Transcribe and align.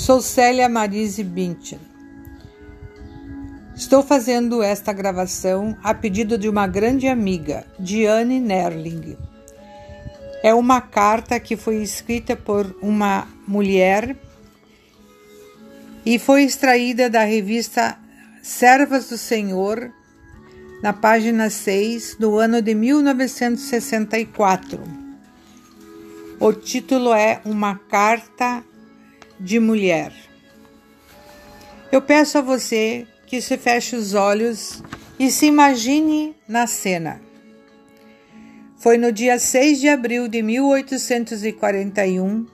Sou 0.00 0.20
Célia 0.22 0.66
Marise 0.66 1.22
Bintin. 1.22 1.78
Estou 3.76 4.02
fazendo 4.02 4.62
esta 4.62 4.94
gravação 4.94 5.76
a 5.82 5.92
pedido 5.92 6.38
de 6.38 6.48
uma 6.48 6.66
grande 6.66 7.06
amiga, 7.06 7.66
Diane 7.78 8.40
Nerling. 8.40 9.18
É 10.42 10.54
uma 10.54 10.80
carta 10.80 11.38
que 11.38 11.54
foi 11.54 11.82
escrita 11.82 12.34
por 12.34 12.74
uma 12.80 13.28
mulher 13.46 14.16
e 16.06 16.18
foi 16.18 16.44
extraída 16.44 17.10
da 17.10 17.22
revista 17.22 17.98
Servas 18.42 19.10
do 19.10 19.18
Senhor, 19.18 19.92
na 20.82 20.94
página 20.94 21.50
6, 21.50 22.16
do 22.18 22.38
ano 22.38 22.62
de 22.62 22.74
1964. 22.74 24.80
O 26.40 26.54
título 26.54 27.12
é 27.12 27.42
Uma 27.44 27.76
Carta 27.76 28.64
de 29.40 29.58
mulher. 29.58 30.12
Eu 31.90 32.02
peço 32.02 32.38
a 32.38 32.42
você 32.42 33.06
que 33.26 33.40
se 33.40 33.56
feche 33.56 33.96
os 33.96 34.14
olhos 34.14 34.82
e 35.18 35.30
se 35.30 35.46
imagine 35.46 36.36
na 36.46 36.66
cena. 36.66 37.20
Foi 38.76 38.98
no 38.98 39.10
dia 39.10 39.38
6 39.38 39.80
de 39.80 39.88
abril 39.88 40.28
de 40.28 40.42
1841, 40.42 42.46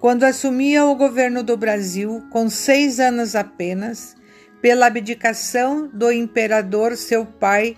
quando 0.00 0.24
assumia 0.24 0.84
o 0.84 0.94
governo 0.94 1.42
do 1.42 1.56
Brasil, 1.56 2.22
com 2.30 2.48
seis 2.48 3.00
anos 3.00 3.34
apenas, 3.34 4.16
pela 4.62 4.86
abdicação 4.86 5.88
do 5.92 6.10
imperador 6.10 6.96
seu 6.96 7.26
pai, 7.26 7.76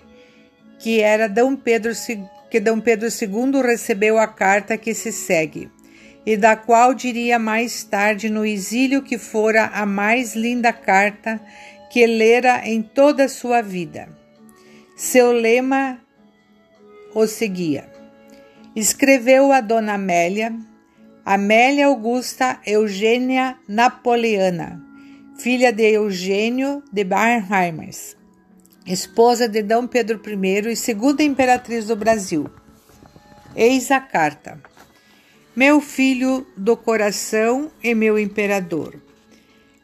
que 0.79 1.01
era 1.01 1.27
Dom 1.27 1.55
Pedro, 1.55 1.91
que 2.49 2.59
Dom 2.59 2.79
Pedro 2.79 3.07
II 3.07 3.61
recebeu 3.61 4.17
a 4.17 4.27
carta 4.27 4.77
que 4.77 4.93
se 4.93 5.11
segue 5.11 5.69
e 6.25 6.37
da 6.37 6.55
qual 6.55 6.93
diria 6.93 7.37
mais 7.37 7.83
tarde 7.83 8.29
no 8.29 8.45
exílio 8.45 9.01
que 9.01 9.17
fora 9.17 9.65
a 9.73 9.85
mais 9.85 10.35
linda 10.35 10.71
carta 10.71 11.41
que 11.91 12.05
lera 12.07 12.67
em 12.67 12.81
toda 12.81 13.25
a 13.25 13.29
sua 13.29 13.61
vida. 13.61 14.07
Seu 14.95 15.31
lema 15.31 15.99
o 17.13 17.27
seguia. 17.27 17.91
Escreveu 18.75 19.51
a 19.51 19.61
Dona 19.61 19.93
Amélia, 19.93 20.55
Amélia 21.25 21.87
Augusta 21.87 22.59
Eugênia 22.65 23.57
Napoleana, 23.67 24.81
filha 25.37 25.71
de 25.71 25.83
Eugênio 25.83 26.81
de 26.91 27.03
Barnheimers, 27.03 28.17
esposa 28.85 29.47
de 29.47 29.61
D. 29.61 29.75
Pedro 29.91 30.19
I 30.25 30.71
e 30.71 30.75
segunda 30.75 31.21
imperatriz 31.21 31.85
do 31.85 31.95
Brasil. 31.95 32.49
Eis 33.55 33.91
a 33.91 33.99
carta 33.99 34.59
meu 35.55 35.79
filho 35.79 36.47
do 36.57 36.75
coração 36.75 37.69
e 37.83 37.93
meu 37.93 38.17
imperador. 38.17 38.95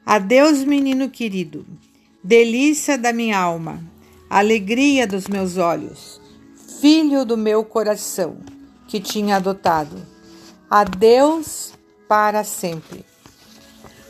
Adeus, 0.04 0.64
menino 0.64 1.10
querido, 1.12 1.64
delícia 2.24 2.98
da 2.98 3.14
minha 3.14 3.38
alma, 3.38 3.80
alegria 4.28 5.06
dos 5.06 5.28
meus 5.28 5.58
olhos, 5.58 6.20
filho 6.82 7.24
do 7.24 7.38
meu 7.38 7.64
coração, 7.64 8.38
que 8.88 9.00
tinha 9.00 9.36
adotado. 9.36 9.96
Adeus 10.68 11.74
para 12.08 12.44
sempre. 12.44 13.06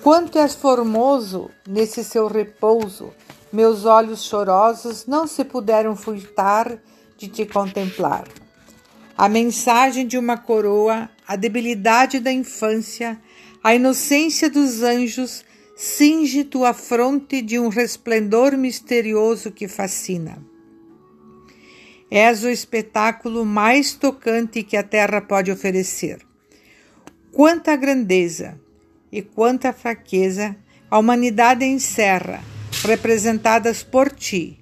Quanto 0.02 0.40
és 0.40 0.56
formoso 0.56 1.52
nesse 1.68 2.06
seu 2.06 2.28
repouso, 2.28 3.14
meus 3.52 3.84
olhos 3.84 4.24
chorosos 4.24 5.06
não 5.06 5.28
se 5.28 5.44
puderam 5.44 5.94
furtar 5.94 6.80
de 7.18 7.28
te 7.28 7.46
contemplar. 7.46 8.24
A 9.20 9.28
mensagem 9.28 10.08
de 10.08 10.18
uma 10.18 10.38
coroa 10.38 11.10
a 11.28 11.36
debilidade 11.36 12.22
da 12.22 12.32
infância, 12.32 13.20
a 13.62 13.76
inocência 13.76 14.50
dos 14.50 14.82
anjos, 14.82 15.44
cinge 15.76 16.46
tua 16.46 16.74
fronte 16.74 17.42
de 17.42 17.60
um 17.60 17.68
resplendor 17.68 18.56
misterioso 18.56 19.52
que 19.52 19.68
fascina. 19.68 20.42
És 22.10 22.46
o 22.46 22.50
espetáculo 22.50 23.46
mais 23.46 23.94
tocante 23.94 24.64
que 24.64 24.78
a 24.78 24.84
terra 24.84 25.20
pode 25.20 25.52
oferecer. 25.52 26.26
Quanta 27.30 27.76
grandeza 27.76 28.58
e 29.12 29.22
quanta 29.22 29.74
fraqueza 29.74 30.56
a 30.90 30.98
humanidade 30.98 31.66
encerra, 31.66 32.42
representadas 32.86 33.84
por 33.84 34.12
ti, 34.12 34.58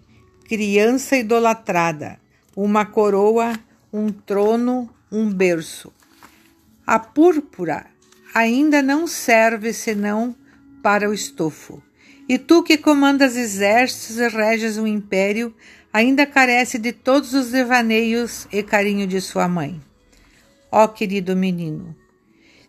criança 0.46 1.16
idolatrada, 1.16 2.20
uma 2.56 2.88
coroa, 2.88 3.54
um 3.98 4.12
trono, 4.12 4.90
um 5.12 5.30
berço. 5.30 5.92
A 6.86 7.00
púrpura 7.00 7.88
ainda 8.34 8.82
não 8.82 9.08
serve 9.08 9.74
senão 9.74 10.36
para 10.82 11.10
o 11.10 11.14
estofo. 11.14 11.82
E 12.30 12.38
tu 12.38 12.62
que 12.62 12.78
comandas 12.78 13.36
exércitos 13.36 14.18
e 14.18 14.28
reges 14.28 14.78
um 14.78 14.86
império, 14.86 15.56
ainda 15.92 16.26
carece 16.26 16.78
de 16.78 16.92
todos 16.92 17.34
os 17.34 17.52
devaneios 17.52 18.48
e 18.52 18.62
carinho 18.62 19.08
de 19.08 19.20
sua 19.20 19.48
mãe. 19.48 19.82
Ó 20.72 20.88
querido 20.88 21.36
menino, 21.36 21.96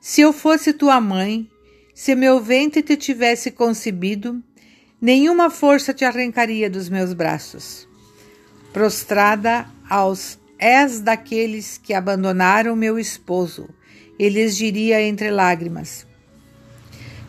se 0.00 0.21
eu 0.21 0.33
fosse 0.33 0.72
tua 0.72 1.00
mãe, 1.00 1.50
se 1.94 2.15
meu 2.15 2.41
ventre 2.41 2.83
te 2.83 2.97
tivesse 2.97 3.50
concebido, 3.50 4.43
nenhuma 5.00 5.50
força 5.50 5.93
te 5.93 6.05
arrancaria 6.05 6.71
dos 6.71 6.88
meus 6.88 7.12
braços. 7.12 7.88
Prostrada 8.72 9.69
aos 9.91 10.38
és 10.58 11.00
daqueles 11.00 11.78
que 11.78 11.94
abandonaram 11.94 12.74
meu 12.74 12.98
esposo, 12.98 13.69
e 14.19 14.28
lhes 14.28 14.56
diria 14.56 15.00
entre 15.00 15.30
lágrimas: 15.30 16.06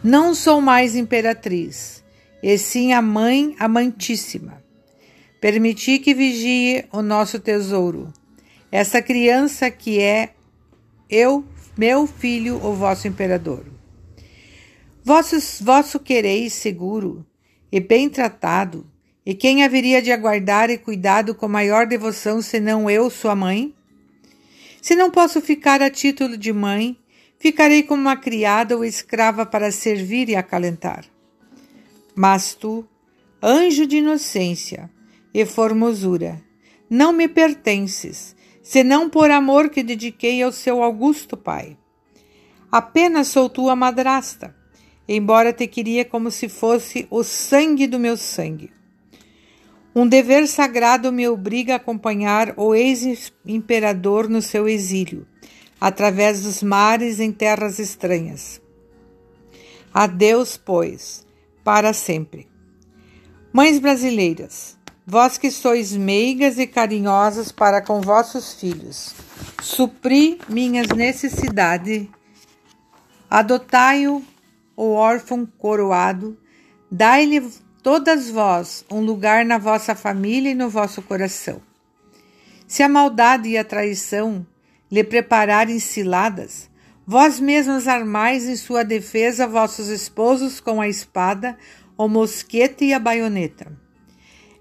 Não 0.04 0.34
sou 0.34 0.60
mais 0.60 0.96
imperatriz, 0.96 2.04
e 2.42 2.58
sim 2.58 2.94
a 2.94 3.02
mãe 3.02 3.56
amantíssima. 3.60 4.64
Permiti 5.40 6.00
que 6.00 6.14
vigie 6.14 6.86
o 6.92 7.02
nosso 7.02 7.40
tesouro, 7.40 8.12
essa 8.72 9.02
criança 9.02 9.72
que 9.72 10.00
é 10.00 10.34
eu, 11.10 11.46
meu 11.78 12.06
filho, 12.06 12.56
o 12.64 12.74
vosso 12.74 13.08
imperador. 13.08 13.66
Vossos, 15.04 15.60
vosso 15.62 16.00
quereis 16.00 16.54
seguro 16.54 17.26
e 17.72 17.80
bem 17.80 18.10
tratado, 18.10 18.86
e 19.30 19.36
quem 19.36 19.64
haveria 19.64 20.02
de 20.02 20.12
aguardar 20.12 20.72
e 20.72 20.78
cuidado 20.80 21.36
com 21.36 21.48
maior 21.48 21.86
devoção 21.86 22.42
senão 22.42 22.90
eu, 22.90 23.12
sua 23.12 23.36
mãe? 23.36 23.76
Se 24.82 24.96
não 24.96 25.12
posso 25.12 25.40
ficar 25.40 25.84
a 25.84 25.90
título 25.92 26.36
de 26.36 26.52
mãe, 26.52 26.98
ficarei 27.38 27.84
como 27.84 28.02
uma 28.02 28.18
criada 28.18 28.76
ou 28.76 28.84
escrava 28.84 29.46
para 29.46 29.72
servir 29.72 30.30
e 30.30 30.36
acalentar. 30.36 31.06
Mas 32.16 32.56
tu, 32.56 32.84
anjo 33.40 33.86
de 33.86 33.98
inocência 33.98 34.90
e 35.32 35.46
formosura, 35.46 36.42
não 36.90 37.14
me 37.14 37.28
pertences, 37.28 38.36
senão 38.64 39.12
por 39.12 39.30
amor 39.30 39.70
que 39.70 39.84
dediquei 39.84 40.42
ao 40.42 40.52
seu 40.52 40.82
augusto 40.82 41.38
pai. 41.38 41.78
Apenas 42.72 43.28
sou 43.28 43.48
tua 43.48 43.76
madrasta, 43.76 44.56
embora 45.08 45.54
te 45.54 45.68
queria 45.68 46.04
como 46.04 46.32
se 46.32 46.50
fosse 46.50 47.06
o 47.12 47.24
sangue 47.24 47.86
do 47.86 48.00
meu 48.00 48.18
sangue. 48.18 48.79
Um 49.96 50.08
dever 50.08 50.48
sagrado 50.48 51.12
me 51.12 51.28
obriga 51.28 51.74
a 51.74 51.78
acompanhar 51.78 52.54
o 52.58 52.76
ex-imperador 52.76 54.30
no 54.30 54.42
seu 54.42 54.70
exílio, 54.70 55.26
através 55.82 56.44
dos 56.44 56.62
mares 56.62 57.20
em 57.20 57.32
terras 57.32 57.80
estranhas. 57.80 58.62
Adeus, 59.92 60.58
pois, 60.58 61.26
para 61.64 61.92
sempre. 61.94 62.48
Mães 63.52 63.80
brasileiras, 63.80 64.78
vós 65.06 65.40
que 65.40 65.50
sois 65.50 65.92
meigas 65.96 66.60
e 66.60 66.68
carinhosas 66.68 67.52
para 67.52 67.82
com 67.82 68.00
vossos 68.00 68.54
filhos, 68.54 69.16
supri 69.60 70.40
minhas 70.48 70.90
necessidades, 70.90 72.08
adotai-o, 73.28 74.24
o 74.78 74.92
órfão 74.92 75.48
coroado, 75.58 76.38
dai-lhe 76.92 77.42
todas 77.82 78.30
vós 78.30 78.86
um 78.92 79.02
lugar 79.02 79.46
na 79.46 79.58
vossa 79.58 79.96
família 79.96 80.52
e 80.52 80.56
no 80.56 80.70
vosso 80.70 81.02
coração. 81.02 81.62
Se 82.68 82.84
a 82.84 82.90
maldade 82.90 83.50
e 83.50 83.58
a 83.58 83.64
traição 83.64 84.46
lhe 84.92 85.04
prepararem 85.04 85.80
ciladas, 85.80 86.70
vós 87.06 87.40
mesmos 87.40 87.88
armais 87.88 88.48
em 88.48 88.56
sua 88.56 88.84
defesa 88.84 89.48
vossos 89.48 89.88
esposos 89.88 90.60
com 90.60 90.80
a 90.80 90.88
espada, 90.88 91.58
o 91.98 92.08
mosquete 92.08 92.86
e 92.86 92.94
a 92.94 93.00
baioneta. 93.00 93.72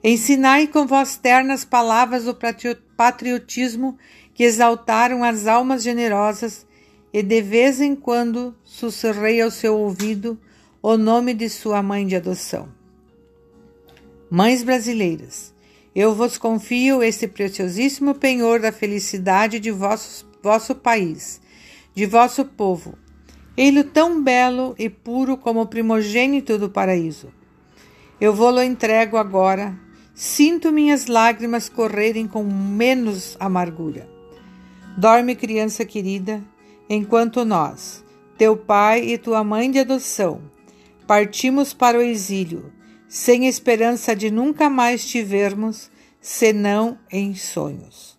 Ensinai 0.03 0.67
com 0.67 0.87
vós 0.87 1.17
ternas 1.17 1.65
palavras 1.65 2.27
o 2.27 2.37
patriotismo 2.97 3.99
que 4.33 4.45
exaltaram 4.45 5.25
as 5.25 5.47
almas 5.47 5.83
generosas, 5.83 6.67
e 7.13 7.23
de 7.23 7.43
vez 7.43 7.81
em 7.81 7.97
quando 7.97 8.57
sussurrei 8.63 9.41
ao 9.41 9.51
seu 9.51 9.77
ouvido 9.77 10.39
o 10.81 10.97
nome 10.97 11.35
de 11.35 11.49
sua 11.49 11.83
mãe 11.83 12.07
de 12.07 12.15
adoção. 12.15 12.78
Mães 14.31 14.63
brasileiras, 14.63 15.55
eu 15.95 16.15
vos 16.15 16.37
confio 16.37 17.03
este 17.03 17.27
preciosíssimo 17.27 18.15
penhor 18.15 18.61
da 18.61 18.71
felicidade 18.71 19.59
de 19.59 19.71
vosso, 19.71 20.29
vosso 20.43 20.75
país, 20.75 21.41
de 21.95 22.05
vosso 22.05 22.45
povo. 22.45 22.93
Ele 23.57 23.83
tão 23.83 24.23
belo 24.23 24.75
e 24.79 24.91
puro 24.91 25.39
como 25.39 25.63
o 25.63 25.67
primogênito 25.67 26.59
do 26.59 26.69
paraíso. 26.69 27.29
Eu 28.21 28.35
vou-lo 28.35 28.63
entrego 28.63 29.17
agora, 29.17 29.75
sinto 30.15 30.71
minhas 30.71 31.07
lágrimas 31.07 31.71
correrem 31.71 32.29
com 32.29 32.45
menos 32.45 33.35
amargura. 33.41 34.07
Dorme, 34.95 35.35
criança 35.35 35.87
querida, 35.87 36.45
enquanto 36.87 37.47
nós, 37.47 38.05
teu 38.37 38.59
pai 38.59 39.05
e 39.05 39.17
tua 39.17 39.43
mãe 39.43 39.71
de 39.71 39.79
adoção, 39.79 40.43
partimos 41.07 41.73
para 41.73 41.97
o 41.97 42.03
exílio, 42.03 42.71
sem 43.09 43.47
esperança 43.47 44.15
de 44.15 44.31
nunca 44.31 44.69
mais 44.69 45.05
te 45.05 45.23
vermos, 45.23 45.91
senão 46.21 46.99
em 47.11 47.35
sonhos. 47.35 48.19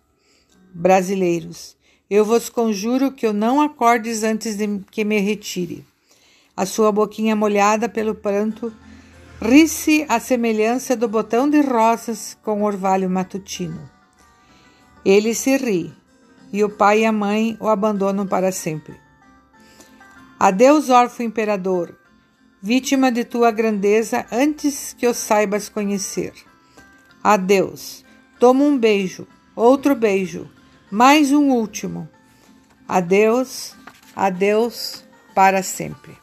Brasileiros, 0.74 1.76
eu 2.08 2.24
vos 2.24 2.48
conjuro 2.48 3.12
que 3.12 3.24
eu 3.24 3.32
não 3.32 3.60
acordes 3.60 4.24
antes 4.24 4.56
de 4.56 4.80
que 4.90 5.04
me 5.04 5.20
retire. 5.20 5.86
A 6.56 6.66
sua 6.66 6.90
boquinha 6.90 7.36
molhada 7.36 7.88
pelo 7.88 8.14
pranto 8.14 8.72
ri-se 9.40 10.04
à 10.08 10.18
semelhança 10.18 10.96
do 10.96 11.08
botão 11.08 11.48
de 11.48 11.60
rosas 11.60 12.36
com 12.42 12.64
orvalho 12.64 13.08
matutino. 13.08 13.88
Ele 15.04 15.34
se 15.34 15.56
ri, 15.56 15.94
e 16.52 16.64
o 16.64 16.68
pai 16.68 17.00
e 17.02 17.06
a 17.06 17.12
mãe 17.12 17.56
o 17.60 17.68
abandonam 17.68 18.26
para 18.26 18.50
sempre. 18.50 18.94
Adeus, 20.38 20.90
órfão 20.90 21.24
imperador, 21.24 21.96
vítima 22.62 23.10
de 23.10 23.24
tua 23.24 23.50
grandeza 23.50 24.26
antes 24.30 24.92
que 24.92 25.06
o 25.06 25.14
saibas 25.14 25.68
conhecer. 25.68 26.32
Adeus, 27.22 28.04
toma 28.38 28.64
um 28.64 28.78
beijo, 28.78 29.26
outro 29.56 29.94
beijo, 29.94 30.50
mais 30.90 31.32
um 31.32 31.50
último. 31.50 32.08
Adeus, 32.86 33.74
adeus 34.14 35.04
para 35.34 35.62
sempre. 35.62 36.16